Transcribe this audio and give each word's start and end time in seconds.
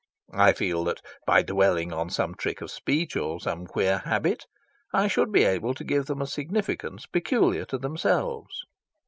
I 0.33 0.53
feel 0.53 0.83
that 0.85 0.99
by 1.27 1.43
dwelling 1.43 1.93
on 1.93 2.09
some 2.09 2.33
trick 2.33 2.59
of 2.61 2.71
speech 2.71 3.15
or 3.15 3.39
some 3.39 3.67
queer 3.67 3.99
habit 3.99 4.47
I 4.91 5.07
should 5.07 5.31
be 5.31 5.43
able 5.43 5.75
to 5.75 5.83
give 5.83 6.07
them 6.07 6.23
a 6.23 6.25
significance 6.25 7.05
peculiar 7.05 7.65
to 7.65 7.77
themselves. 7.77 8.63